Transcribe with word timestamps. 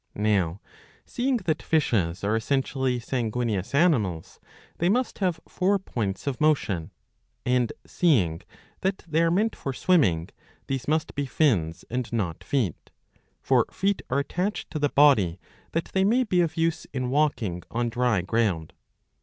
Now, 0.15 0.59
seeing 1.05 1.37
that 1.45 1.61
fishes 1.61 2.23
are 2.23 2.35
essentially 2.35 2.99
sanguineous 2.99 3.75
animals, 3.75 4.39
they 4.79 4.89
must 4.89 5.19
have 5.19 5.39
four 5.47 5.77
points 5.77 6.25
of 6.25 6.41
motion; 6.41 6.89
and, 7.45 7.71
seeing 7.85 8.41
that 8.79 9.05
they 9.07 9.21
are 9.21 9.29
meant 9.29 9.55
for 9.55 9.73
swimming, 9.73 10.29
these 10.65 10.87
must 10.87 11.13
be 11.13 11.27
fin& 11.27 11.75
and 11.91 12.11
not 12.11 12.43
feet; 12.43 12.89
for 13.43 13.67
feet 13.71 14.01
are 14.09 14.17
attached 14.17 14.71
to 14.71 14.79
the 14.79 14.89
body 14.89 15.39
that 15.73 15.89
they 15.93 16.03
may 16.03 16.23
be 16.23 16.41
of 16.41 16.57
use 16.57 16.85
in 16.91 17.11
walking 17.11 17.61
on 17.69 17.87
dry 17.89 18.21
ground. 18.21 18.73